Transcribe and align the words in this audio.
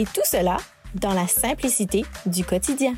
Et 0.00 0.04
tout 0.04 0.24
cela 0.24 0.56
dans 0.94 1.12
la 1.12 1.26
simplicité 1.26 2.04
du 2.24 2.42
quotidien. 2.42 2.94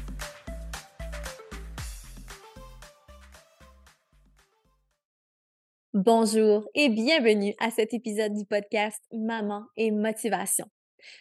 Bonjour 5.92 6.68
et 6.76 6.88
bienvenue 6.90 7.56
à 7.58 7.72
cet 7.72 7.92
épisode 7.92 8.34
du 8.34 8.44
podcast 8.44 9.02
Maman 9.12 9.64
et 9.76 9.90
Motivation. 9.90 10.66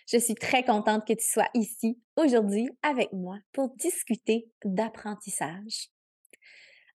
Je 0.08 0.20
suis 0.20 0.36
très 0.36 0.64
contente 0.64 1.08
que 1.08 1.14
tu 1.14 1.26
sois 1.26 1.50
ici 1.56 2.00
aujourd'hui 2.16 2.70
avec 2.84 3.12
moi 3.12 3.40
pour 3.52 3.76
discuter 3.76 4.52
d'apprentissage. 4.64 5.90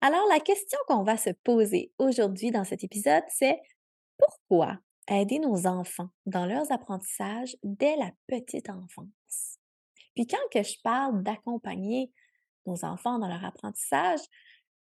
Alors, 0.03 0.29
la 0.29 0.41
question 0.41 0.79
qu'on 0.89 1.05
va 1.05 1.17
se 1.17 1.31
poser 1.31 1.91
aujourd'hui 1.97 2.51
dans 2.51 2.65
cet 2.65 2.85
épisode, 2.85 3.25
c'est 3.31 3.59
pourquoi 4.19 4.79
aider 5.09 5.39
nos 5.39 5.67
enfants 5.67 6.09
dans 6.27 6.47
leurs 6.47 6.71
apprentissages 6.73 7.57
dès 7.63 7.97
la 7.97 8.11
petite 8.27 8.71
enfance? 8.71 9.59
Puis 10.15 10.27
quand 10.27 10.39
que 10.53 10.63
je 10.63 10.77
parle 10.83 11.23
d'accompagner 11.23 12.13
nos 12.67 12.85
enfants 12.85 13.19
dans 13.19 13.29
leur 13.29 13.45
apprentissage, 13.45 14.21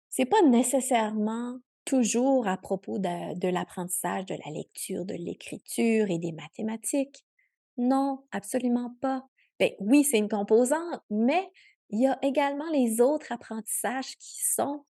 c'est 0.10 0.26
pas 0.26 0.42
nécessairement 0.42 1.60
toujours 1.86 2.48
à 2.48 2.58
propos 2.58 3.00
de, 3.00 3.48
l'apprentissage 3.48 4.26
de 4.26 4.36
la 4.46 4.52
lecture, 4.52 5.06
de 5.06 5.14
l'écriture 5.14 6.10
et 6.10 6.20
des 6.20 6.34
mathématiques. 6.34 7.26
Non, 7.78 8.26
absolument 8.32 8.96
pas. 9.02 9.26
Ben 9.60 9.72
oui, 9.80 10.04
c'est 10.04 10.18
une 10.18 10.30
composante, 10.30 11.02
mais 11.10 11.50
il 11.90 12.02
y 12.02 12.08
a 12.08 12.20
également 12.22 12.70
les 12.72 13.00
autres 13.00 13.32
apprentissages 13.32 14.18
qui 14.18 14.44
sont 14.44 14.86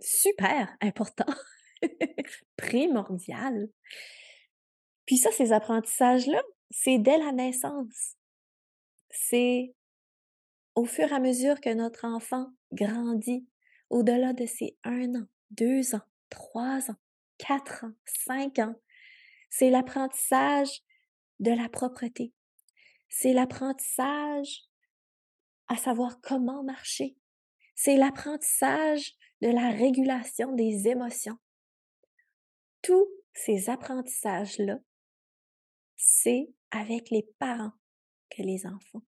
super 0.00 0.76
importants, 0.80 1.34
primordial. 2.56 3.68
Puis 5.06 5.18
ça, 5.18 5.30
ces 5.30 5.52
apprentissages-là, 5.52 6.42
c'est 6.70 6.98
dès 6.98 7.18
la 7.18 7.32
naissance. 7.32 8.16
C'est 9.10 9.74
au 10.74 10.84
fur 10.84 11.10
et 11.10 11.14
à 11.14 11.20
mesure 11.20 11.60
que 11.60 11.72
notre 11.72 12.04
enfant 12.04 12.50
grandit, 12.72 13.46
au-delà 13.88 14.32
de 14.32 14.46
ses 14.46 14.76
un 14.84 15.14
an, 15.14 15.26
deux 15.50 15.94
ans, 15.94 16.02
trois 16.28 16.90
ans, 16.90 16.96
quatre 17.38 17.84
ans, 17.84 17.92
cinq 18.04 18.58
ans, 18.58 18.74
c'est 19.48 19.70
l'apprentissage 19.70 20.82
de 21.38 21.52
la 21.52 21.68
propreté. 21.68 22.32
C'est 23.08 23.32
l'apprentissage 23.32 24.64
à 25.68 25.76
savoir 25.76 26.20
comment 26.20 26.62
marcher. 26.62 27.16
C'est 27.74 27.96
l'apprentissage 27.96 29.14
de 29.42 29.48
la 29.48 29.70
régulation 29.70 30.52
des 30.52 30.88
émotions. 30.88 31.38
Tous 32.86 33.08
ces 33.34 33.68
apprentissages-là, 33.68 34.78
c'est 35.96 36.48
avec 36.70 37.10
les 37.10 37.24
parents 37.40 37.72
que 38.30 38.42
les 38.42 38.64
enfants 38.64 39.02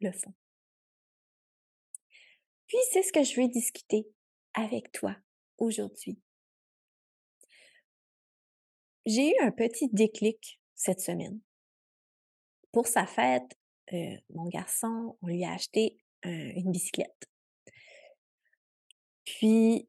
le 0.00 0.12
font. 0.12 0.32
Puis 2.68 2.78
c'est 2.92 3.02
ce 3.02 3.12
que 3.12 3.24
je 3.24 3.34
vais 3.34 3.48
discuter 3.48 4.06
avec 4.54 4.92
toi 4.92 5.16
aujourd'hui. 5.58 6.20
J'ai 9.06 9.30
eu 9.30 9.34
un 9.40 9.50
petit 9.50 9.88
déclic 9.88 10.60
cette 10.76 11.00
semaine. 11.00 11.40
Pour 12.70 12.86
sa 12.86 13.06
fête, 13.06 13.58
euh, 13.92 14.16
mon 14.30 14.48
garçon, 14.48 15.18
on 15.20 15.26
lui 15.26 15.44
a 15.44 15.52
acheté 15.52 15.98
une 16.22 16.70
bicyclette. 16.70 17.28
Puis 19.24 19.88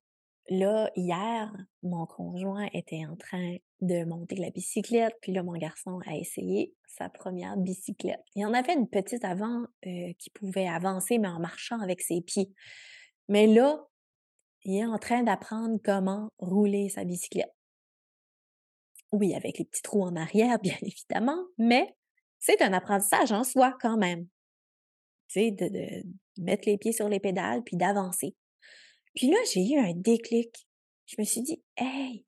là, 0.50 0.90
hier, 0.96 1.52
mon 1.84 2.06
conjoint 2.06 2.68
était 2.74 3.06
en 3.06 3.16
train 3.16 3.58
de 3.82 4.04
monter 4.06 4.36
la 4.36 4.50
bicyclette, 4.50 5.16
puis 5.22 5.32
là, 5.32 5.44
mon 5.44 5.54
garçon 5.54 6.00
a 6.08 6.16
essayé 6.16 6.74
sa 6.88 7.10
première 7.10 7.58
bicyclette. 7.58 8.24
Il 8.36 8.42
y 8.42 8.46
en 8.46 8.54
avait 8.54 8.74
une 8.74 8.90
petite 8.90 9.24
avant 9.24 9.64
euh, 9.86 10.14
qui 10.18 10.30
pouvait 10.32 10.68
avancer, 10.68 11.20
mais 11.20 11.28
en 11.28 11.40
marchant 11.40 11.80
avec 11.80 12.02
ses 12.02 12.22
pieds. 12.22 12.52
Mais 13.28 13.46
là, 13.46 13.88
il 14.64 14.78
est 14.78 14.86
en 14.86 14.98
train 14.98 15.24
d'apprendre 15.24 15.78
comment 15.84 16.30
rouler 16.40 16.90
sa 16.90 17.04
bicyclette. 17.04 17.54
Oui, 19.12 19.34
avec 19.34 19.60
les 19.60 19.66
petits 19.66 19.82
trous 19.82 20.04
en 20.04 20.16
arrière, 20.16 20.60
bien 20.64 20.78
évidemment, 20.82 21.44
mais 21.58 21.96
c'est 22.40 22.62
un 22.62 22.74
apprentissage 22.74 23.32
en 23.32 23.44
soi 23.44 23.78
quand 23.82 23.98
même. 23.98 24.28
Tu 25.30 25.42
sais, 25.42 25.52
de, 25.52 25.68
de 25.68 26.04
mettre 26.42 26.68
les 26.68 26.78
pieds 26.78 26.94
sur 26.94 27.10
les 27.10 27.20
pédales 27.20 27.64
puis 27.64 27.78
d'avancer. 27.78 28.36
Puis 29.18 29.32
là, 29.32 29.38
j'ai 29.52 29.68
eu 29.68 29.80
un 29.80 29.94
déclic. 29.96 30.68
Je 31.08 31.16
me 31.18 31.26
suis 31.26 31.42
dit, 31.42 31.60
hey, 31.76 32.24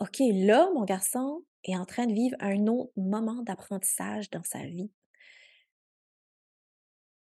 OK, 0.00 0.16
là, 0.18 0.68
mon 0.74 0.82
garçon 0.82 1.44
est 1.62 1.76
en 1.76 1.84
train 1.84 2.06
de 2.06 2.12
vivre 2.12 2.36
un 2.40 2.66
autre 2.66 2.90
moment 2.96 3.44
d'apprentissage 3.44 4.28
dans 4.30 4.42
sa 4.42 4.64
vie. 4.64 4.90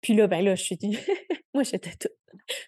Puis 0.01 0.13
là, 0.13 0.27
ben 0.27 0.43
là, 0.43 0.55
je 0.55 0.63
suis 0.63 0.77
moi, 1.53 1.63
j'étais 1.63 1.95
toute, 1.95 2.11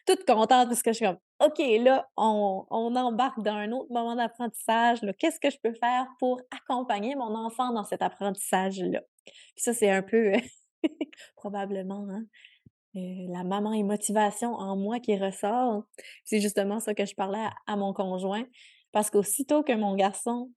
toute, 0.07 0.25
contente 0.25 0.69
parce 0.69 0.81
que 0.81 0.93
je 0.93 0.95
suis 0.95 1.05
comme, 1.05 1.19
OK, 1.43 1.59
là, 1.81 2.09
on, 2.15 2.65
on 2.69 2.95
embarque 2.95 3.41
dans 3.41 3.55
un 3.55 3.73
autre 3.73 3.91
moment 3.91 4.15
d'apprentissage. 4.15 5.01
Qu'est-ce 5.19 5.41
que 5.41 5.49
je 5.49 5.57
peux 5.61 5.73
faire 5.73 6.07
pour 6.19 6.39
accompagner 6.51 7.15
mon 7.15 7.35
enfant 7.35 7.73
dans 7.73 7.83
cet 7.83 8.01
apprentissage-là? 8.01 9.01
Puis 9.25 9.33
ça, 9.57 9.73
c'est 9.73 9.89
un 9.89 10.03
peu, 10.03 10.31
probablement, 11.35 12.07
hein, 12.09 12.23
la 12.95 13.43
maman 13.43 13.73
et 13.73 13.83
motivation 13.83 14.53
en 14.53 14.77
moi 14.77 14.99
qui 14.99 15.17
ressort. 15.17 15.83
C'est 16.23 16.39
justement 16.39 16.79
ça 16.79 16.93
que 16.93 17.05
je 17.05 17.15
parlais 17.15 17.45
à, 17.67 17.75
mon 17.75 17.93
conjoint. 17.93 18.45
Parce 18.91 19.09
qu'aussitôt 19.09 19.63
que 19.63 19.73
mon 19.73 19.95
garçon 19.95 20.51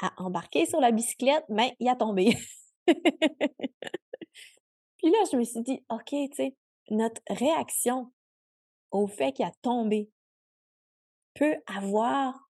a 0.00 0.12
embarqué 0.16 0.66
sur 0.66 0.80
la 0.80 0.92
bicyclette, 0.92 1.44
ben, 1.48 1.70
il 1.78 1.88
a 1.88 1.96
tombé. 1.96 2.36
Puis 2.86 2.96
là, 5.10 5.18
je 5.30 5.36
me 5.36 5.44
suis 5.44 5.62
dit, 5.62 5.84
OK, 5.90 6.10
tu 6.10 6.28
sais, 6.34 6.56
notre 6.90 7.20
réaction 7.28 8.12
au 8.90 9.06
fait 9.06 9.32
qu'il 9.32 9.44
a 9.44 9.52
tombé 9.62 10.10
peut 11.34 11.56
avoir, 11.66 12.50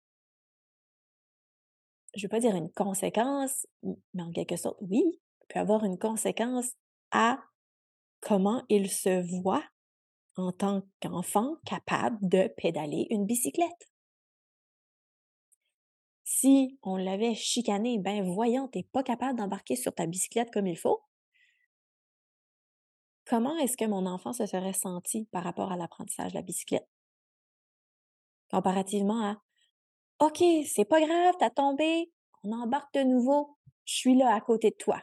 je 2.15 2.19
ne 2.19 2.23
veux 2.23 2.29
pas 2.29 2.39
dire 2.39 2.55
une 2.55 2.71
conséquence, 2.71 3.67
mais 3.83 4.23
en 4.23 4.31
quelque 4.31 4.55
sorte, 4.55 4.77
oui, 4.81 5.03
peut 5.49 5.59
avoir 5.59 5.83
une 5.83 5.97
conséquence 5.97 6.71
à 7.11 7.39
comment 8.27 8.61
il 8.67 8.91
se 8.91 9.21
voit 9.39 9.63
en 10.35 10.51
tant 10.51 10.83
qu'enfant 10.99 11.55
capable 11.65 12.17
de 12.21 12.49
pédaler 12.57 13.07
une 13.09 13.25
bicyclette. 13.25 13.89
Si 16.25 16.77
on 16.83 16.97
l'avait 16.97 17.35
chicané, 17.35 17.97
ben 17.99 18.29
voyons, 18.29 18.67
t'es 18.67 18.83
pas 18.83 19.01
capable 19.01 19.39
d'embarquer 19.39 19.77
sur 19.77 19.95
ta 19.95 20.05
bicyclette 20.05 20.51
comme 20.51 20.67
il 20.67 20.77
faut, 20.77 21.01
comment 23.25 23.57
est-ce 23.59 23.77
que 23.77 23.85
mon 23.85 24.05
enfant 24.05 24.33
se 24.33 24.45
serait 24.45 24.73
senti 24.73 25.25
par 25.31 25.45
rapport 25.45 25.71
à 25.71 25.77
l'apprentissage 25.77 26.33
de 26.33 26.37
la 26.37 26.43
bicyclette? 26.43 26.87
Comparativement 28.51 29.23
à 29.23 29.41
OK, 30.19 30.43
c'est 30.65 30.85
pas 30.85 30.99
grave, 30.99 31.35
t'as 31.39 31.49
tombé, 31.49 32.11
on 32.43 32.51
embarque 32.51 32.93
de 32.93 33.03
nouveau, 33.03 33.57
je 33.85 33.93
suis 33.93 34.15
là 34.17 34.35
à 34.35 34.41
côté 34.41 34.71
de 34.71 34.75
toi. 34.75 35.01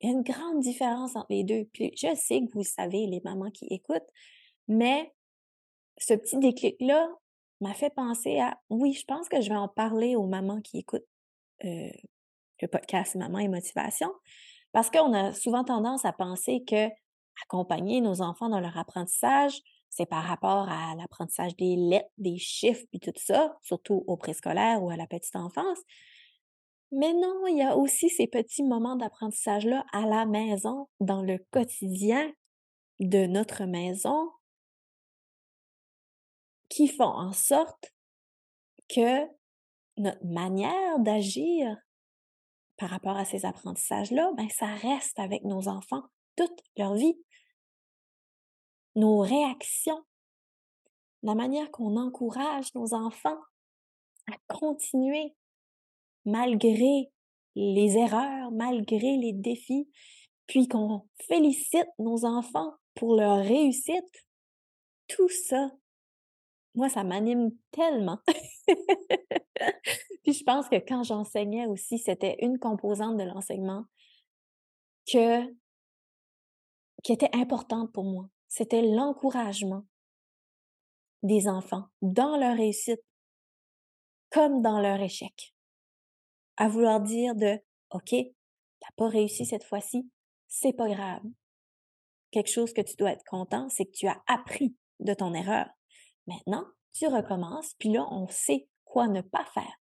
Il 0.00 0.08
y 0.08 0.12
a 0.12 0.16
une 0.16 0.22
grande 0.22 0.60
différence 0.60 1.16
entre 1.16 1.26
les 1.30 1.44
deux. 1.44 1.68
Je 1.74 2.14
sais 2.14 2.40
que 2.40 2.52
vous 2.52 2.62
savez, 2.62 3.06
les 3.06 3.20
mamans 3.24 3.50
qui 3.50 3.66
écoutent, 3.70 4.08
mais 4.68 5.12
ce 5.98 6.14
petit 6.14 6.38
déclic-là 6.38 7.08
m'a 7.60 7.74
fait 7.74 7.90
penser 7.90 8.38
à 8.38 8.58
oui, 8.70 8.92
je 8.92 9.04
pense 9.04 9.28
que 9.28 9.40
je 9.40 9.48
vais 9.48 9.56
en 9.56 9.68
parler 9.68 10.14
aux 10.14 10.26
mamans 10.26 10.60
qui 10.60 10.78
écoutent 10.78 11.08
euh, 11.64 11.90
le 12.60 12.68
podcast 12.68 13.16
Maman 13.16 13.40
et 13.40 13.48
Motivation, 13.48 14.12
parce 14.72 14.90
qu'on 14.90 15.12
a 15.12 15.32
souvent 15.32 15.64
tendance 15.64 16.04
à 16.04 16.12
penser 16.12 16.62
que 16.66 16.88
accompagner 17.42 18.00
nos 18.00 18.20
enfants 18.20 18.48
dans 18.48 18.60
leur 18.60 18.76
apprentissage, 18.76 19.60
c'est 19.90 20.06
par 20.06 20.24
rapport 20.24 20.68
à 20.68 20.94
l'apprentissage 20.96 21.56
des 21.56 21.76
lettres, 21.76 22.10
des 22.18 22.36
chiffres, 22.36 22.84
puis 22.90 23.00
tout 23.00 23.12
ça, 23.16 23.56
surtout 23.62 24.04
au 24.06 24.16
préscolaire 24.16 24.82
ou 24.82 24.90
à 24.90 24.96
la 24.96 25.06
petite 25.06 25.36
enfance. 25.36 25.78
Mais 26.90 27.12
non, 27.12 27.46
il 27.46 27.58
y 27.58 27.62
a 27.62 27.76
aussi 27.76 28.08
ces 28.08 28.26
petits 28.26 28.62
moments 28.62 28.96
d'apprentissage-là 28.96 29.84
à 29.92 30.06
la 30.06 30.24
maison, 30.24 30.88
dans 31.00 31.22
le 31.22 31.38
quotidien 31.50 32.32
de 33.00 33.26
notre 33.26 33.64
maison, 33.64 34.30
qui 36.68 36.88
font 36.88 37.04
en 37.04 37.32
sorte 37.32 37.92
que 38.88 39.26
notre 39.98 40.24
manière 40.24 40.98
d'agir 40.98 41.76
par 42.78 42.90
rapport 42.90 43.16
à 43.16 43.24
ces 43.24 43.44
apprentissages-là, 43.44 44.32
ben, 44.36 44.48
ça 44.48 44.66
reste 44.66 45.18
avec 45.18 45.44
nos 45.44 45.68
enfants 45.68 46.04
toute 46.36 46.62
leur 46.76 46.94
vie. 46.94 47.18
Nos 48.94 49.18
réactions, 49.18 50.02
la 51.22 51.34
manière 51.34 51.70
qu'on 51.70 51.96
encourage 51.96 52.72
nos 52.74 52.94
enfants 52.94 53.38
à 54.30 54.36
continuer 54.46 55.34
malgré 56.28 57.10
les 57.54 57.96
erreurs, 57.96 58.50
malgré 58.52 59.16
les 59.16 59.32
défis, 59.32 59.88
puis 60.46 60.68
qu'on 60.68 61.06
félicite 61.26 61.88
nos 61.98 62.24
enfants 62.24 62.72
pour 62.94 63.16
leur 63.16 63.38
réussite, 63.44 64.26
tout 65.08 65.28
ça, 65.28 65.70
moi, 66.74 66.88
ça 66.88 67.02
m'anime 67.02 67.50
tellement. 67.70 68.18
puis 70.22 70.32
je 70.32 70.44
pense 70.44 70.68
que 70.68 70.76
quand 70.76 71.02
j'enseignais 71.02 71.66
aussi, 71.66 71.98
c'était 71.98 72.36
une 72.40 72.58
composante 72.58 73.16
de 73.16 73.24
l'enseignement 73.24 73.84
que, 75.10 75.42
qui 77.02 77.12
était 77.12 77.34
importante 77.34 77.92
pour 77.92 78.04
moi. 78.04 78.28
C'était 78.48 78.82
l'encouragement 78.82 79.84
des 81.22 81.48
enfants 81.48 81.86
dans 82.00 82.36
leur 82.36 82.56
réussite 82.56 83.02
comme 84.30 84.62
dans 84.62 84.80
leur 84.80 85.00
échec. 85.00 85.54
À 86.60 86.68
vouloir 86.68 87.00
dire 87.00 87.36
de 87.36 87.56
OK, 87.90 88.10
t'as 88.80 88.92
pas 88.96 89.08
réussi 89.08 89.46
cette 89.46 89.62
fois-ci, 89.62 90.10
c'est 90.48 90.72
pas 90.72 90.88
grave. 90.88 91.22
Quelque 92.32 92.50
chose 92.50 92.72
que 92.72 92.80
tu 92.80 92.96
dois 92.96 93.12
être 93.12 93.24
content, 93.24 93.68
c'est 93.68 93.86
que 93.86 93.92
tu 93.92 94.08
as 94.08 94.20
appris 94.26 94.76
de 94.98 95.14
ton 95.14 95.32
erreur. 95.34 95.68
Maintenant, 96.26 96.66
tu 96.92 97.06
recommences, 97.06 97.74
puis 97.78 97.90
là, 97.90 98.06
on 98.10 98.26
sait 98.28 98.68
quoi 98.84 99.06
ne 99.06 99.20
pas 99.20 99.44
faire. 99.44 99.80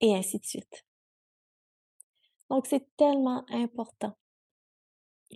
Et 0.00 0.14
ainsi 0.14 0.38
de 0.38 0.44
suite. 0.44 0.86
Donc, 2.48 2.66
c'est 2.66 2.86
tellement 2.96 3.44
important 3.48 4.16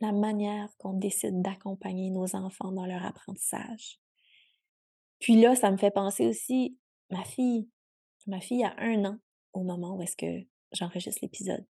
la 0.00 0.12
manière 0.12 0.68
qu'on 0.78 0.92
décide 0.92 1.42
d'accompagner 1.42 2.10
nos 2.10 2.36
enfants 2.36 2.70
dans 2.70 2.86
leur 2.86 3.04
apprentissage. 3.04 3.98
Puis 5.18 5.40
là, 5.40 5.56
ça 5.56 5.72
me 5.72 5.76
fait 5.76 5.90
penser 5.90 6.28
aussi, 6.28 6.78
ma 7.10 7.24
fille, 7.24 7.68
ma 8.26 8.40
fille 8.40 8.64
a 8.64 8.74
un 8.78 9.04
an 9.04 9.18
au 9.52 9.62
moment 9.62 9.96
où 9.96 10.02
est-ce 10.02 10.16
que 10.16 10.46
j'enregistre 10.72 11.20
l'épisode. 11.22 11.66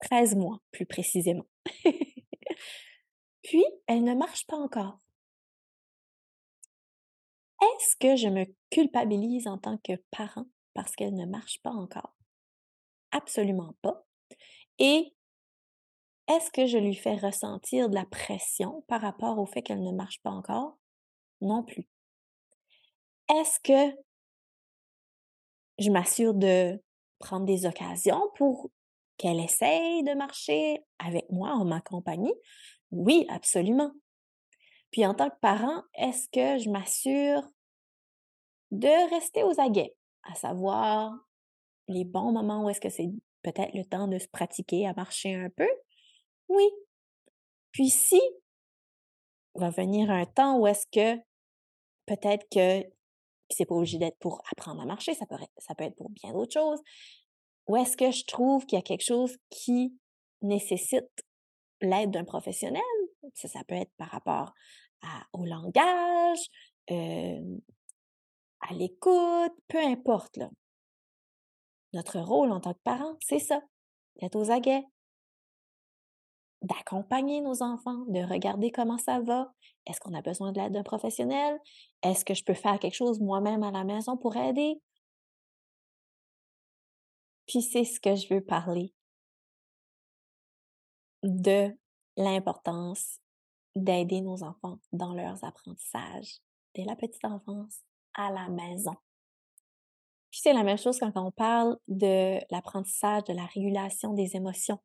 13 0.00 0.34
mois, 0.36 0.60
plus 0.72 0.86
précisément. 0.86 1.46
Puis, 3.42 3.64
elle 3.86 4.04
ne 4.04 4.14
marche 4.14 4.46
pas 4.46 4.56
encore. 4.56 4.98
Est-ce 7.60 7.96
que 7.96 8.16
je 8.16 8.28
me 8.28 8.44
culpabilise 8.70 9.46
en 9.46 9.58
tant 9.58 9.78
que 9.78 9.92
parent 10.10 10.46
parce 10.74 10.96
qu'elle 10.96 11.14
ne 11.14 11.26
marche 11.26 11.60
pas 11.62 11.70
encore? 11.70 12.16
Absolument 13.12 13.76
pas. 13.82 14.04
Et 14.78 15.14
est-ce 16.28 16.50
que 16.50 16.66
je 16.66 16.78
lui 16.78 16.94
fais 16.94 17.14
ressentir 17.14 17.88
de 17.88 17.94
la 17.94 18.04
pression 18.06 18.82
par 18.88 19.00
rapport 19.00 19.38
au 19.38 19.46
fait 19.46 19.62
qu'elle 19.62 19.82
ne 19.82 19.92
marche 19.92 20.20
pas 20.22 20.30
encore? 20.30 20.78
Non 21.40 21.62
plus. 21.62 21.86
Est-ce 23.34 23.60
que 23.60 23.96
je 25.78 25.90
m'assure 25.90 26.34
de 26.34 26.82
prendre 27.18 27.46
des 27.46 27.64
occasions 27.66 28.30
pour 28.36 28.70
qu'elle 29.16 29.40
essaye 29.40 30.02
de 30.02 30.14
marcher 30.14 30.84
avec 30.98 31.24
moi 31.30 31.50
en 31.50 31.64
ma 31.64 31.80
compagnie? 31.80 32.34
Oui, 32.90 33.26
absolument. 33.30 33.92
Puis 34.90 35.06
en 35.06 35.14
tant 35.14 35.30
que 35.30 35.38
parent, 35.40 35.82
est-ce 35.94 36.28
que 36.28 36.62
je 36.62 36.68
m'assure 36.68 37.42
de 38.70 39.10
rester 39.10 39.42
aux 39.42 39.58
aguets, 39.58 39.94
à 40.24 40.34
savoir 40.34 41.12
les 41.88 42.04
bons 42.04 42.32
moments 42.32 42.64
où 42.64 42.68
est-ce 42.68 42.80
que 42.80 42.90
c'est 42.90 43.10
peut-être 43.42 43.74
le 43.74 43.84
temps 43.84 44.08
de 44.08 44.18
se 44.18 44.28
pratiquer 44.28 44.86
à 44.86 44.92
marcher 44.94 45.34
un 45.34 45.48
peu? 45.50 45.68
Oui. 46.48 46.68
Puis 47.70 47.88
si 47.88 48.20
va 49.54 49.70
venir 49.70 50.10
un 50.10 50.26
temps 50.26 50.58
où 50.58 50.66
est-ce 50.66 50.86
que 50.92 51.18
peut-être 52.06 52.46
que 52.50 52.86
c'est 53.54 53.66
pas 53.66 53.74
obligé 53.74 53.98
d'être 53.98 54.18
pour 54.18 54.42
apprendre 54.50 54.80
à 54.82 54.86
marcher, 54.86 55.14
ça 55.14 55.26
peut, 55.26 55.36
ça 55.58 55.74
peut 55.74 55.84
être 55.84 55.96
pour 55.96 56.10
bien 56.10 56.32
d'autres 56.32 56.52
choses. 56.52 56.80
Où 57.68 57.76
est-ce 57.76 57.96
que 57.96 58.10
je 58.10 58.24
trouve 58.24 58.66
qu'il 58.66 58.76
y 58.76 58.80
a 58.80 58.82
quelque 58.82 59.04
chose 59.04 59.36
qui 59.50 59.96
nécessite 60.40 61.10
l'aide 61.80 62.10
d'un 62.10 62.24
professionnel? 62.24 62.82
Ça, 63.34 63.48
ça 63.48 63.64
peut 63.64 63.76
être 63.76 63.92
par 63.96 64.08
rapport 64.08 64.52
au 65.32 65.44
langage, 65.44 66.38
à 66.88 68.74
l'écoute, 68.74 69.52
peu 69.68 69.78
importe. 69.78 70.36
Là. 70.36 70.50
Notre 71.92 72.20
rôle 72.20 72.52
en 72.52 72.60
tant 72.60 72.74
que 72.74 72.82
parent, 72.84 73.16
c'est 73.20 73.38
ça, 73.38 73.60
d'être 74.20 74.36
aux 74.36 74.50
aguets, 74.50 74.84
d'accompagner 76.62 77.40
nos 77.40 77.62
enfants, 77.62 78.04
de 78.08 78.20
regarder 78.20 78.70
comment 78.70 78.98
ça 78.98 79.20
va. 79.20 79.52
Est-ce 79.86 80.00
qu'on 80.00 80.14
a 80.14 80.22
besoin 80.22 80.52
de 80.52 80.60
l'aide 80.60 80.72
d'un 80.72 80.82
professionnel? 80.82 81.58
Est-ce 82.02 82.24
que 82.24 82.34
je 82.34 82.44
peux 82.44 82.54
faire 82.54 82.78
quelque 82.78 82.94
chose 82.94 83.20
moi-même 83.20 83.62
à 83.62 83.70
la 83.70 83.84
maison 83.84 84.16
pour 84.16 84.36
aider? 84.36 84.80
Puis 87.46 87.62
c'est 87.62 87.84
ce 87.84 88.00
que 88.00 88.14
je 88.14 88.32
veux 88.32 88.40
parler 88.40 88.94
de 91.22 91.76
l'importance 92.16 93.18
d'aider 93.74 94.20
nos 94.20 94.42
enfants 94.42 94.78
dans 94.92 95.14
leurs 95.14 95.44
apprentissages 95.44 96.38
dès 96.74 96.84
la 96.84 96.96
petite 96.96 97.24
enfance 97.24 97.80
à 98.14 98.30
la 98.30 98.48
maison. 98.48 98.94
Puis 100.30 100.40
c'est 100.42 100.52
la 100.52 100.62
même 100.62 100.78
chose 100.78 100.98
quand 100.98 101.12
on 101.16 101.30
parle 101.30 101.76
de 101.88 102.38
l'apprentissage 102.50 103.24
de 103.24 103.34
la 103.34 103.46
régulation 103.46 104.14
des 104.14 104.36
émotions. 104.36 104.78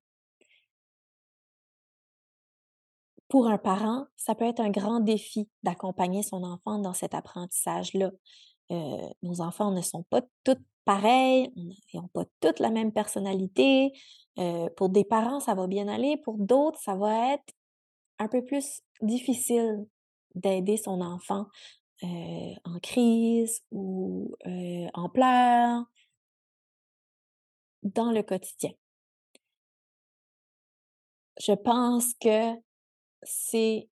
Pour 3.27 3.47
un 3.47 3.57
parent, 3.57 4.05
ça 4.15 4.35
peut 4.35 4.45
être 4.45 4.61
un 4.61 4.69
grand 4.69 5.01
défi 5.01 5.49
d'accompagner 5.63 6.23
son 6.23 6.43
enfant 6.43 6.79
dans 6.79 6.93
cet 6.93 7.13
apprentissage-là. 7.13 8.11
Euh, 8.71 9.09
nos 9.21 9.41
enfants 9.41 9.71
ne 9.71 9.81
sont 9.81 10.03
pas 10.03 10.21
toutes 10.43 10.63
pareils, 10.85 11.51
ils 11.55 11.77
n'ont 11.93 12.07
pas 12.07 12.23
toutes 12.39 12.59
la 12.59 12.69
même 12.69 12.93
personnalité. 12.93 13.91
Euh, 14.39 14.69
pour 14.77 14.89
des 14.89 15.03
parents, 15.03 15.39
ça 15.41 15.55
va 15.55 15.67
bien 15.67 15.87
aller. 15.87 16.17
Pour 16.17 16.37
d'autres, 16.37 16.79
ça 16.79 16.95
va 16.95 17.33
être 17.33 17.53
un 18.19 18.27
peu 18.29 18.43
plus 18.43 18.81
difficile 19.01 19.85
d'aider 20.35 20.77
son 20.77 21.01
enfant 21.01 21.47
euh, 22.03 22.53
en 22.63 22.79
crise 22.81 23.61
ou 23.71 24.33
en 24.93 25.09
pleurs 25.09 25.83
dans 27.83 28.11
le 28.11 28.23
quotidien. 28.23 28.71
Je 31.39 31.53
pense 31.53 32.13
que 32.15 32.66
c'est 33.23 33.89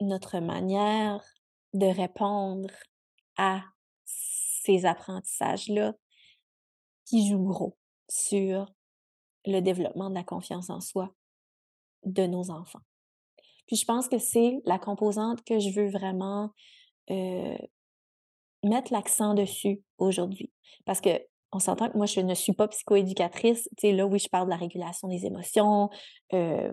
notre 0.00 0.38
manière 0.38 1.22
de 1.74 1.86
répondre 1.86 2.70
à 3.36 3.62
ces 4.04 4.84
apprentissages-là 4.84 5.94
qui 7.06 7.28
jouent 7.28 7.46
gros 7.46 7.76
sur 8.08 8.72
le 9.46 9.60
développement 9.60 10.10
de 10.10 10.14
la 10.14 10.24
confiance 10.24 10.70
en 10.70 10.80
soi 10.80 11.14
de 12.04 12.26
nos 12.26 12.50
enfants. 12.50 12.82
Puis 13.66 13.76
je 13.76 13.84
pense 13.84 14.08
que 14.08 14.18
c'est 14.18 14.60
la 14.64 14.78
composante 14.78 15.42
que 15.44 15.58
je 15.58 15.70
veux 15.70 15.90
vraiment 15.90 16.50
euh, 17.10 17.56
mettre 18.62 18.92
l'accent 18.92 19.34
dessus 19.34 19.82
aujourd'hui. 19.98 20.52
Parce 20.84 21.00
que 21.00 21.10
on 21.52 21.58
s'entend 21.58 21.90
que 21.90 21.96
moi, 21.98 22.06
je 22.06 22.20
ne 22.20 22.34
suis 22.34 22.54
pas 22.54 22.66
psychoéducatrice. 22.68 23.68
Tu 23.76 23.88
sais, 23.88 23.92
là, 23.92 24.06
oui, 24.06 24.18
je 24.18 24.28
parle 24.28 24.46
de 24.46 24.50
la 24.50 24.56
régulation 24.56 25.06
des 25.08 25.26
émotions, 25.26 25.90
euh, 26.32 26.72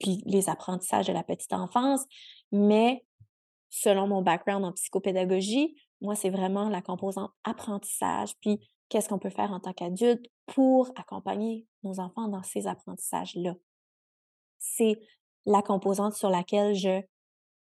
puis 0.00 0.22
les 0.26 0.48
apprentissages 0.48 1.06
de 1.06 1.12
la 1.12 1.22
petite 1.22 1.52
enfance. 1.52 2.04
Mais 2.50 3.04
selon 3.68 4.08
mon 4.08 4.22
background 4.22 4.64
en 4.64 4.72
psychopédagogie, 4.72 5.76
moi, 6.00 6.16
c'est 6.16 6.30
vraiment 6.30 6.68
la 6.68 6.82
composante 6.82 7.30
apprentissage, 7.44 8.34
puis 8.40 8.58
qu'est-ce 8.88 9.08
qu'on 9.08 9.18
peut 9.18 9.30
faire 9.30 9.52
en 9.52 9.60
tant 9.60 9.72
qu'adulte 9.72 10.26
pour 10.46 10.90
accompagner 10.96 11.66
nos 11.82 12.00
enfants 12.00 12.28
dans 12.28 12.42
ces 12.42 12.66
apprentissages-là. 12.66 13.54
C'est 14.58 14.98
la 15.46 15.62
composante 15.62 16.14
sur 16.14 16.30
laquelle 16.30 16.74
je 16.74 17.00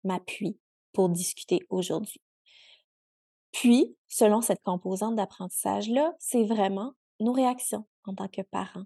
m'appuie 0.04 0.60
pour 0.94 1.10
discuter 1.10 1.66
aujourd'hui. 1.70 2.22
Puis, 3.52 3.96
selon 4.08 4.42
cette 4.42 4.62
composante 4.62 5.16
d'apprentissage-là, 5.16 6.14
c'est 6.20 6.44
vraiment 6.44 6.94
nos 7.20 7.34
réactions 7.34 7.88
en 8.06 8.14
tant 8.14 8.28
que 8.28 8.42
parents 8.42 8.86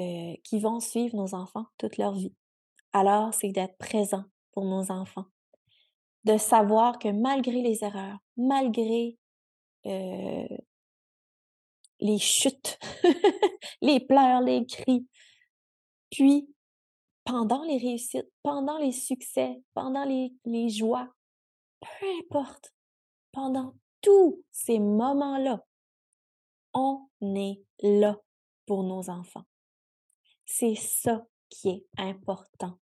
euh, 0.00 0.34
qui 0.44 0.60
vont 0.60 0.80
suivre 0.80 1.16
nos 1.16 1.34
enfants 1.34 1.66
toute 1.78 1.96
leur 1.96 2.12
vie 2.12 2.34
alors 2.98 3.32
c'est 3.32 3.50
d'être 3.50 3.76
présent 3.78 4.24
pour 4.52 4.64
nos 4.64 4.90
enfants. 4.90 5.26
De 6.24 6.36
savoir 6.36 6.98
que 6.98 7.08
malgré 7.08 7.62
les 7.62 7.84
erreurs, 7.84 8.18
malgré 8.36 9.16
euh, 9.86 10.56
les 12.00 12.18
chutes, 12.18 12.78
les 13.82 14.00
pleurs, 14.00 14.40
les 14.40 14.66
cris, 14.66 15.06
puis 16.10 16.48
pendant 17.24 17.62
les 17.62 17.78
réussites, 17.78 18.30
pendant 18.42 18.78
les 18.78 18.92
succès, 18.92 19.62
pendant 19.74 20.04
les, 20.04 20.34
les 20.44 20.68
joies, 20.68 21.08
peu 21.80 22.06
importe, 22.20 22.74
pendant 23.32 23.74
tous 24.00 24.42
ces 24.50 24.78
moments-là 24.78 25.62
on 26.74 27.08
est 27.22 27.60
là 27.80 28.16
pour 28.66 28.82
nos 28.84 29.08
enfants. 29.10 29.44
C'est 30.44 30.74
ça 30.74 31.26
qui 31.48 31.68
est 31.68 31.86
important 31.96 32.78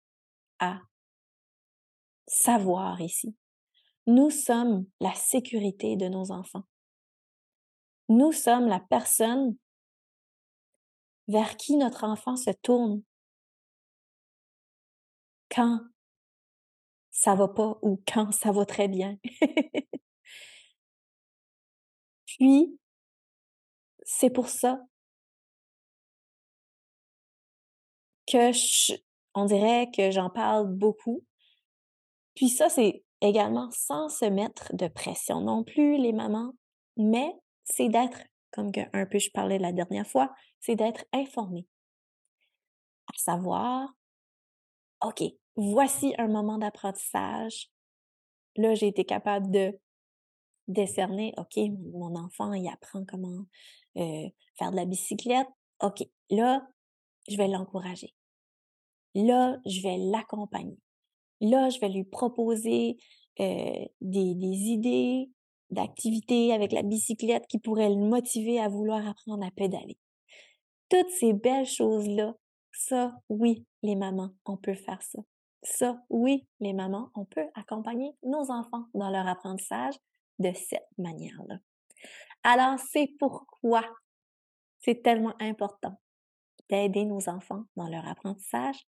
savoir 2.28 3.02
ici. 3.02 3.36
Nous 4.08 4.30
sommes 4.30 4.86
la 5.00 5.14
sécurité 5.14 5.96
de 5.96 6.08
nos 6.08 6.32
enfants. 6.32 6.64
Nous 8.10 8.32
sommes 8.32 8.68
la 8.68 8.80
personne 8.80 9.58
vers 11.28 11.56
qui 11.58 11.78
notre 11.78 12.04
enfant 12.04 12.36
se 12.36 12.52
tourne 12.52 13.04
quand 15.50 15.80
ça 17.12 17.36
va 17.36 17.48
pas 17.48 17.78
ou 17.82 18.02
quand 18.12 18.32
ça 18.32 18.52
va 18.52 18.66
très 18.66 18.88
bien. 18.88 19.18
Puis, 22.26 22.80
c'est 24.04 24.30
pour 24.30 24.48
ça 24.48 24.80
que 28.26 28.52
on 29.34 29.46
dirait 29.46 29.90
que 29.92 30.12
j'en 30.12 30.30
parle 30.30 30.68
beaucoup. 30.68 31.24
Puis 32.36 32.50
ça, 32.50 32.70
c'est 32.70 33.04
également 33.22 33.70
sans 33.72 34.10
se 34.10 34.26
mettre 34.26 34.76
de 34.76 34.88
pression 34.88 35.42
non 35.42 35.64
plus, 35.64 35.98
les 35.98 36.14
mamans, 36.14 36.54
mais 36.98 37.34
c'est 37.64 37.90
d'être, 37.90 38.20
comme 38.52 38.72
un 38.94 39.06
peu 39.06 39.20
je 39.20 39.32
parlais 39.32 39.60
la 39.60 39.72
dernière 39.72 40.08
fois, 40.08 40.34
c'est 40.60 40.76
d'être 40.76 41.06
informé. 41.14 41.68
À 43.14 43.18
savoir, 43.18 43.90
OK, 45.04 45.24
voici 45.56 46.14
un 46.18 46.28
moment 46.28 46.58
d'apprentissage. 46.58 47.70
Là, 48.56 48.76
j'ai 48.76 48.88
été 48.88 49.06
capable 49.06 49.50
de 49.52 49.80
décerner, 50.68 51.34
OK, 51.38 51.58
mon 51.94 52.16
enfant, 52.16 52.54
il 52.54 52.68
apprend 52.68 53.04
comment 53.06 53.46
euh, 53.98 54.30
faire 54.58 54.72
de 54.72 54.76
la 54.76 54.86
bicyclette. 54.86 55.48
OK, 55.82 56.04
là, 56.30 56.68
je 57.28 57.38
vais 57.38 57.48
l'encourager. 57.48 58.14
Là, 59.16 59.58
je 59.66 59.82
vais 59.82 59.98
l'accompagner. 59.98 60.78
Là, 61.42 61.70
je 61.70 61.80
vais 61.80 61.90
lui 61.90 62.04
proposer 62.04 62.98
euh, 63.40 63.86
des, 64.02 64.36
des 64.36 64.58
idées 64.70 65.30
d'activités 65.70 66.54
avec 66.54 66.72
la 66.72 66.84
bicyclette 66.84 67.48
qui 67.48 67.60
pourraient 67.60 67.90
le 67.90 67.96
motiver 67.96 68.60
à 68.60 68.68
vouloir 68.68 69.08
apprendre 69.08 69.46
à 69.46 69.52
pédaler. 69.52 69.98
Toutes 70.90 71.10
ces 71.10 71.34
belles 71.34 71.66
choses-là, 71.66 72.36
ça, 72.74 73.14
oui, 73.30 73.66
les 73.82 73.96
mamans, 73.96 74.32
on 74.46 74.58
peut 74.58 74.76
faire 74.76 75.02
ça. 75.02 75.20
Ça, 75.64 76.04
oui, 76.10 76.48
les 76.60 76.74
mamans, 76.74 77.10
on 77.16 77.26
peut 77.26 77.48
accompagner 77.56 78.12
nos 78.24 78.52
enfants 78.52 78.86
dans 78.94 79.10
leur 79.10 79.28
apprentissage 79.28 79.96
de 80.40 80.52
cette 80.54 80.88
manière-là. 80.98 81.60
Alors, 82.44 82.80
c'est 82.80 83.14
pourquoi 83.20 83.84
c'est 84.80 85.04
tellement 85.04 85.36
important 85.40 86.00
d'aider 86.70 87.06
nos 87.06 87.30
enfants 87.30 87.64
dans 87.76 87.88
leur 87.88 88.08
apprentissage 88.08 88.88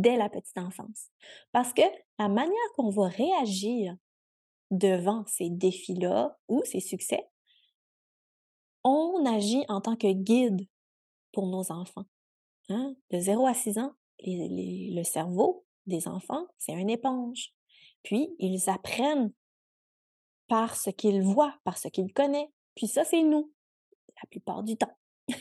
dès 0.00 0.16
la 0.16 0.28
petite 0.28 0.58
enfance. 0.58 1.10
Parce 1.52 1.72
que 1.72 1.82
la 2.18 2.28
manière 2.28 2.72
qu'on 2.76 2.90
va 2.90 3.08
réagir 3.08 3.96
devant 4.70 5.24
ces 5.26 5.50
défis-là 5.50 6.38
ou 6.48 6.62
ces 6.64 6.80
succès, 6.80 7.26
on 8.82 9.24
agit 9.26 9.64
en 9.68 9.80
tant 9.80 9.96
que 9.96 10.12
guide 10.12 10.66
pour 11.32 11.46
nos 11.46 11.72
enfants. 11.72 12.04
Hein? 12.68 12.94
De 13.10 13.18
0 13.18 13.46
à 13.46 13.54
6 13.54 13.78
ans, 13.78 13.94
le 14.20 15.02
cerveau 15.02 15.64
des 15.86 16.08
enfants, 16.08 16.46
c'est 16.58 16.72
une 16.72 16.90
éponge. 16.90 17.52
Puis, 18.02 18.34
ils 18.38 18.68
apprennent 18.68 19.32
par 20.46 20.76
ce 20.76 20.90
qu'ils 20.90 21.22
voient, 21.22 21.58
par 21.64 21.78
ce 21.78 21.88
qu'ils 21.88 22.12
connaissent. 22.12 22.50
Puis 22.74 22.88
ça, 22.88 23.04
c'est 23.04 23.22
nous, 23.22 23.52
la 24.22 24.28
plupart 24.28 24.62
du 24.62 24.76
temps, 24.76 24.96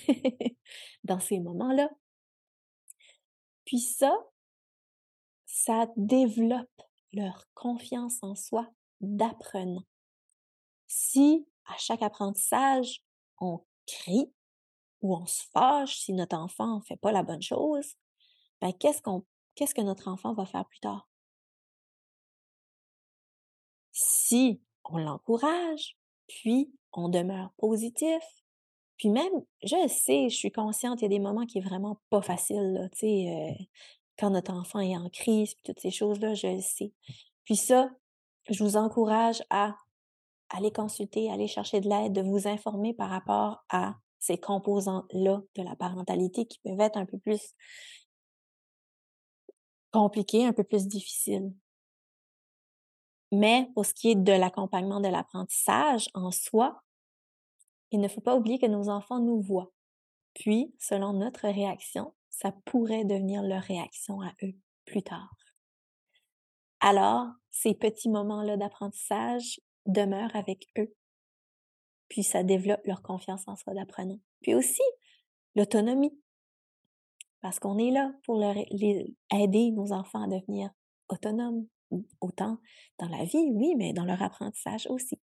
dans 1.03 1.19
ces 1.19 1.39
moments-là. 1.39 1.89
Puis 3.65 3.79
ça, 3.79 4.15
ça 5.53 5.86
développe 5.98 6.81
leur 7.13 7.45
confiance 7.53 8.17
en 8.24 8.33
soi 8.33 8.67
d'apprenant. 9.01 9.83
Si 10.88 11.48
à 11.65 11.77
chaque 11.77 12.01
apprentissage, 12.01 13.03
on 13.39 13.63
crie 13.86 14.33
ou 15.01 15.15
on 15.15 15.27
se 15.27 15.43
fâche 15.53 16.00
si 16.00 16.13
notre 16.13 16.38
enfant 16.38 16.77
ne 16.77 16.81
fait 16.81 16.95
pas 16.95 17.12
la 17.12 17.22
bonne 17.22 17.43
chose, 17.43 17.93
ben 18.62 18.74
qu'est-ce 18.74 19.03
qu'on 19.03 19.25
qu'est-ce 19.53 19.75
que 19.75 19.81
notre 19.81 20.07
enfant 20.07 20.33
va 20.33 20.48
faire 20.48 20.65
plus 20.65 20.79
tard? 20.79 21.07
Si 23.91 24.60
on 24.86 24.98
l'encourage, 24.98 26.00
puis 26.27 26.74
on 26.93 27.10
demeure 27.10 27.53
positif, 27.57 28.24
puis 28.98 29.10
même, 29.10 29.33
je 29.62 29.88
sais, 29.88 30.29
je 30.29 30.36
suis 30.36 30.51
consciente, 30.51 31.01
il 31.01 31.03
y 31.03 31.05
a 31.05 31.10
des 31.10 31.19
moments 31.19 31.45
qui 31.45 31.60
est 31.60 31.62
vraiment 31.62 32.01
pas 32.10 32.24
facile, 32.24 32.89
tu 32.93 33.00
sais, 33.00 33.55
euh, 33.60 33.63
quand 34.17 34.29
notre 34.29 34.53
enfant 34.53 34.79
est 34.79 34.96
en 34.96 35.10
crise, 35.10 35.53
puis 35.55 35.63
toutes 35.63 35.79
ces 35.79 35.91
choses-là, 35.91 36.34
je 36.34 36.48
le 36.48 36.62
sais. 36.62 36.93
Puis 37.46 37.55
ça, 37.55 37.89
je 38.50 38.63
vous 38.63 38.77
encourage 38.77 39.43
à 39.50 39.75
aller 40.50 40.72
consulter, 40.72 41.32
aller 41.32 41.48
chercher 41.48 41.82
de 41.82 41.89
l'aide, 41.89 42.13
de 42.13 42.22
vous 42.22 42.48
informer 42.48 42.93
par 42.93 43.10
rapport 43.10 43.63
à 43.70 43.96
ces 44.20 44.38
composants-là 44.38 45.41
de 45.55 45.63
la 45.63 45.75
parentalité 45.75 46.46
qui 46.46 46.60
peuvent 46.60 46.79
être 46.79 46.98
un 46.98 47.05
peu 47.05 47.17
plus 47.17 47.55
compliqués, 49.91 50.46
un 50.46 50.53
peu 50.53 50.63
plus 50.63 50.88
difficiles. 50.88 51.53
Mais 53.32 53.67
pour 53.74 53.86
ce 53.86 53.93
qui 53.93 54.12
est 54.12 54.15
de 54.15 54.32
l'accompagnement 54.32 55.00
de 55.00 55.08
l'apprentissage 55.08 56.08
en 56.13 56.32
soi, 56.32 56.84
il 57.91 58.00
ne 58.00 58.08
faut 58.08 58.22
pas 58.22 58.36
oublier 58.36 58.60
que 58.60 58.67
nos 58.67 58.89
enfants 58.89 59.20
nous 59.20 59.41
voient. 59.41 59.72
Puis, 60.34 60.74
selon 60.79 61.13
notre 61.13 61.48
réaction, 61.48 62.13
ça 62.34 62.52
pourrait 62.66 63.06
devenir 63.06 63.44
leur 63.44 63.62
réaction 63.62 64.20
à 64.22 64.34
eux 64.42 64.56
plus 64.86 65.04
tard. 65.04 65.36
Alors, 66.80 67.28
ces 67.52 67.75
petits 67.75 68.10
moments-là 68.10 68.58
d'apprentissage 68.58 69.62
demeurent 69.86 70.36
avec 70.36 70.68
eux. 70.80 70.94
Puis 72.10 72.24
ça 72.24 72.44
développe 72.44 72.86
leur 72.86 73.04
confiance 73.04 73.48
en 73.48 73.56
soi 73.56 73.74
d'apprenant. 73.74 74.20
Puis 74.42 74.56
aussi, 74.56 74.82
l'autonomie. 75.56 76.20
Parce 77.42 77.60
qu'on 77.60 77.78
est 77.78 77.92
là 77.92 78.12
pour 78.24 78.40
leur, 78.40 78.56
aider 78.58 79.72
nos 79.72 79.92
enfants 79.92 80.24
à 80.24 80.28
devenir 80.28 80.72
autonomes, 81.10 81.68
autant 82.20 82.58
dans 82.98 83.10
la 83.10 83.25
vie, 83.25 83.52
oui, 83.52 83.75
mais 83.78 83.94
dans 83.94 84.06
leur 84.06 84.22
apprentissage 84.24 84.88
aussi. 84.90 85.20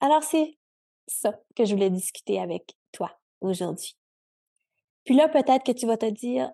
Alors, 0.00 0.22
c'est 0.22 0.58
ça 1.06 1.38
que 1.54 1.64
je 1.66 1.74
voulais 1.74 1.90
discuter 1.90 2.40
avec 2.40 2.74
toi 2.92 3.20
aujourd'hui. 3.40 3.96
Puis 5.04 5.14
là, 5.14 5.28
peut-être 5.28 5.64
que 5.64 5.72
tu 5.72 5.86
vas 5.86 5.96
te 5.96 6.10
dire, 6.10 6.50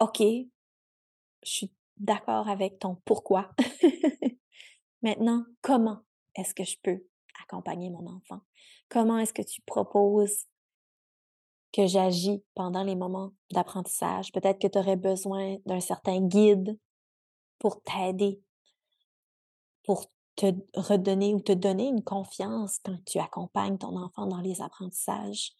OK, 0.00 0.20
je 0.20 1.50
suis 1.50 1.72
d'accord 1.96 2.48
avec 2.48 2.78
ton 2.78 2.96
pourquoi. 3.04 3.50
Maintenant, 5.02 5.44
comment 5.62 6.00
est-ce 6.34 6.54
que 6.54 6.64
je 6.64 6.76
peux 6.82 7.02
accompagner 7.42 7.90
mon 7.90 8.06
enfant? 8.06 8.40
Comment 8.88 9.18
est-ce 9.18 9.32
que 9.32 9.42
tu 9.42 9.60
proposes 9.62 10.46
que 11.72 11.86
j'agis 11.86 12.42
pendant 12.54 12.82
les 12.82 12.96
moments 12.96 13.32
d'apprentissage? 13.50 14.32
Peut-être 14.32 14.60
que 14.60 14.68
tu 14.68 14.78
aurais 14.78 14.96
besoin 14.96 15.56
d'un 15.66 15.80
certain 15.80 16.20
guide 16.20 16.78
pour 17.58 17.82
t'aider, 17.82 18.40
pour 19.84 20.06
te 20.36 20.52
redonner 20.74 21.34
ou 21.34 21.40
te 21.40 21.52
donner 21.52 21.88
une 21.88 22.04
confiance 22.04 22.78
quand 22.84 22.98
tu 23.06 23.18
accompagnes 23.18 23.78
ton 23.78 23.96
enfant 23.96 24.26
dans 24.26 24.40
les 24.40 24.60
apprentissages. 24.60 25.52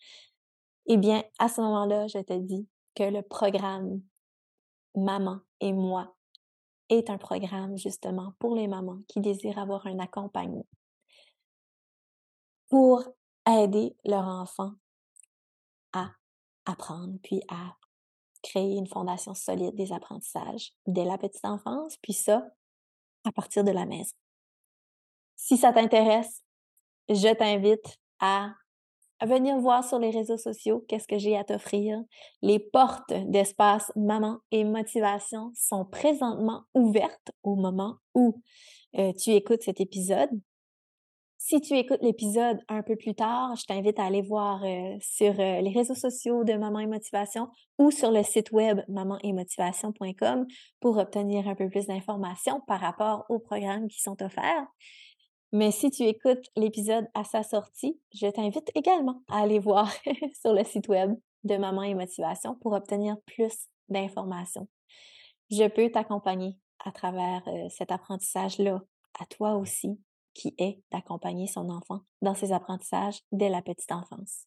Eh 0.89 0.97
bien, 0.97 1.25
à 1.39 1.49
ce 1.49 1.61
moment-là, 1.61 2.07
je 2.07 2.19
te 2.19 2.33
dis 2.33 2.69
que 2.95 3.03
le 3.03 3.23
programme 3.23 4.03
Maman 4.95 5.41
et 5.61 5.73
moi 5.73 6.15
est 6.89 7.11
un 7.11 7.19
programme 7.19 7.77
justement 7.77 8.33
pour 8.39 8.55
les 8.55 8.69
mamans 8.69 9.01
qui 9.09 9.21
désirent 9.21 9.59
avoir 9.59 9.87
un 9.87 9.99
accompagnement 9.99 10.67
pour 12.69 13.05
aider 13.47 13.97
leur 14.05 14.27
enfant 14.27 14.73
à 15.93 16.11
apprendre, 16.65 17.19
puis 17.23 17.43
à 17.49 17.77
créer 18.43 18.77
une 18.77 18.87
fondation 18.87 19.35
solide 19.35 19.75
des 19.75 19.93
apprentissages 19.93 20.73
dès 20.87 21.05
la 21.05 21.19
petite 21.19 21.45
enfance, 21.45 21.97
puis 21.99 22.13
ça, 22.13 22.45
à 23.25 23.33
partir 23.33 23.65
de 23.65 23.71
la 23.71 23.87
maison. 23.87 24.15
Si 25.37 25.57
ça 25.57 25.73
t'intéresse, 25.73 26.43
je 27.09 27.33
t'invite 27.35 27.99
à 28.21 28.55
venir 29.25 29.59
voir 29.59 29.85
sur 29.85 29.99
les 29.99 30.11
réseaux 30.11 30.37
sociaux 30.37 30.85
qu'est-ce 30.89 31.09
que 31.09 31.19
j'ai 31.19 31.37
à 31.37 31.45
t'offrir. 31.45 31.99
Les 32.43 32.59
portes 32.59 33.13
d'espace 33.29 33.91
maman 33.97 34.39
et 34.51 34.65
motivation 34.65 35.53
sont 35.55 35.85
présentement 35.85 36.65
ouvertes 36.75 37.31
au 37.43 37.57
moment 37.57 37.97
où 38.15 38.41
euh, 38.99 39.13
tu 39.13 39.31
écoutes 39.31 39.63
cet 39.63 39.81
épisode. 39.81 40.31
Si 41.49 41.61
tu 41.61 41.75
écoutes 41.75 42.03
l'épisode 42.03 42.59
un 42.69 42.83
peu 42.83 42.97
plus 42.97 43.15
tard, 43.15 43.55
je 43.55 43.65
t'invite 43.67 44.01
à 44.01 44.05
aller 44.07 44.23
voir 44.23 44.65
euh, 44.65 44.97
sur 45.01 45.39
euh, 45.39 45.61
les 45.61 45.71
réseaux 45.71 45.95
sociaux 45.95 46.43
de 46.43 46.55
Maman 46.55 46.81
et 46.81 46.87
Motivation 46.87 47.49
ou 47.79 47.93
sur 47.93 48.11
le 48.11 48.25
site 48.25 48.51
web 48.51 48.81
mamanetmotivation.com 48.89 50.47
pour 50.81 50.97
obtenir 50.97 51.47
un 51.47 51.55
peu 51.55 51.69
plus 51.69 51.87
d'informations 51.87 52.61
par 52.67 52.81
rapport 52.81 53.27
aux 53.29 53.39
programmes 53.39 53.87
qui 53.87 54.01
sont 54.01 54.21
offerts. 54.25 54.67
Mais 55.53 55.71
si 55.71 55.91
tu 55.91 56.03
écoutes 56.03 56.45
l'épisode 56.57 57.07
à 57.15 57.25
sa 57.25 57.43
sortie, 57.43 57.99
je 58.13 58.27
t'invite 58.27 58.71
également 58.75 59.23
à 59.29 59.43
aller 59.43 59.59
voir 59.59 59.91
sur 60.41 60.53
le 60.53 60.65
site 60.65 60.89
web 60.89 61.15
de 61.45 61.57
Maman 61.57 61.83
et 61.83 61.95
Motivation 61.95 62.57
pour 62.57 62.73
obtenir 62.73 63.17
plus 63.27 63.69
d'informations. 63.89 64.69
Je 65.51 65.69
peux 65.69 65.91
t'accompagner 65.91 66.59
à 66.85 66.91
travers 66.91 67.43
euh, 67.47 67.69
cet 67.71 67.93
apprentissage-là, 67.93 68.83
à 69.19 69.27
toi 69.27 69.55
aussi, 69.55 69.99
qui 70.35 70.55
est 70.59 70.83
d'accompagner 70.93 71.47
son 71.47 71.71
enfant 71.71 72.01
dans 72.21 72.35
ses 72.35 72.53
apprentissages 72.53 73.21
dès 73.33 73.49
la 73.49 73.63
petite 73.63 73.93
enfance. 73.93 74.47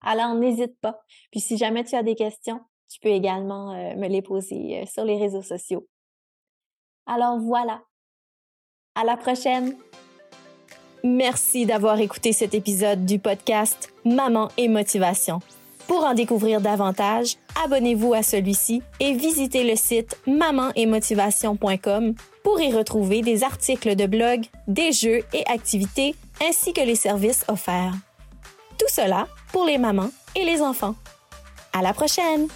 Alors, 0.00 0.34
n'hésite 0.34 0.78
pas. 0.80 1.00
Puis 1.30 1.40
si 1.40 1.56
jamais 1.56 1.84
tu 1.84 1.96
as 1.96 2.02
des 2.02 2.14
questions, 2.14 2.60
tu 2.88 3.00
peux 3.00 3.08
également 3.08 3.72
euh, 3.72 3.96
me 3.96 4.08
les 4.08 4.22
poser 4.22 4.82
euh, 4.82 4.86
sur 4.86 5.04
les 5.04 5.18
réseaux 5.18 5.42
sociaux. 5.42 5.86
Alors 7.06 7.38
voilà. 7.38 7.82
À 8.94 9.04
la 9.04 9.16
prochaine. 9.16 9.76
Merci 11.08 11.64
d'avoir 11.64 11.98
écouté 12.00 12.34
cet 12.34 12.52
épisode 12.52 13.06
du 13.06 13.18
podcast 13.18 13.94
Maman 14.04 14.50
et 14.58 14.68
Motivation. 14.68 15.40
Pour 15.86 16.04
en 16.04 16.12
découvrir 16.12 16.60
davantage, 16.60 17.36
abonnez-vous 17.64 18.12
à 18.12 18.22
celui-ci 18.22 18.82
et 19.00 19.14
visitez 19.14 19.64
le 19.64 19.74
site 19.74 20.18
mamanetmotivation.com 20.26 22.14
pour 22.44 22.60
y 22.60 22.70
retrouver 22.70 23.22
des 23.22 23.42
articles 23.42 23.96
de 23.96 24.04
blog, 24.04 24.44
des 24.66 24.92
jeux 24.92 25.22
et 25.32 25.46
activités 25.46 26.14
ainsi 26.46 26.74
que 26.74 26.82
les 26.82 26.94
services 26.94 27.46
offerts. 27.48 27.94
Tout 28.78 28.92
cela 28.92 29.28
pour 29.50 29.64
les 29.64 29.78
mamans 29.78 30.10
et 30.36 30.44
les 30.44 30.60
enfants. 30.60 30.94
À 31.72 31.80
la 31.80 31.94
prochaine! 31.94 32.48